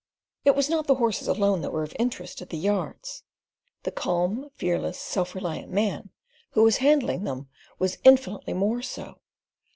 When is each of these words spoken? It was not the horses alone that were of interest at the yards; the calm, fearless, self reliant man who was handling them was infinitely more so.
It 0.45 0.55
was 0.55 0.67
not 0.67 0.87
the 0.87 0.95
horses 0.95 1.27
alone 1.27 1.61
that 1.61 1.69
were 1.71 1.83
of 1.83 1.95
interest 1.99 2.41
at 2.41 2.49
the 2.49 2.57
yards; 2.57 3.21
the 3.83 3.91
calm, 3.91 4.49
fearless, 4.55 4.97
self 4.97 5.35
reliant 5.35 5.71
man 5.71 6.09
who 6.53 6.63
was 6.63 6.77
handling 6.77 7.23
them 7.23 7.49
was 7.77 7.99
infinitely 8.03 8.53
more 8.53 8.81
so. 8.81 9.19